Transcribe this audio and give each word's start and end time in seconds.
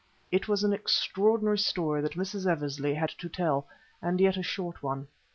It 0.31 0.47
was 0.47 0.63
an 0.63 0.73
extraordinary 0.73 1.59
story 1.59 2.01
that 2.01 2.13
Mrs. 2.13 2.47
Eversley 2.51 2.95
had 2.95 3.09
to 3.11 3.29
tell, 3.29 3.67
and 4.01 4.19
yet 4.19 4.35
a 4.35 4.41
short 4.41 4.81
one. 4.81 5.07